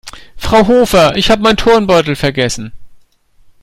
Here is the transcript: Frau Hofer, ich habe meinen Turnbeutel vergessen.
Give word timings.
Frau 0.35 0.67
Hofer, 0.67 1.13
ich 1.15 1.29
habe 1.29 1.43
meinen 1.43 1.57
Turnbeutel 1.57 2.15
vergessen. 2.15 2.71